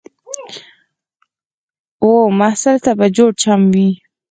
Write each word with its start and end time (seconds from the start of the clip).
و 2.09 2.09
محصل 2.39 2.75
ته 2.85 2.91
به 2.99 3.07
جوړ 3.15 3.29
چم 3.41 3.61
وي 3.73 3.89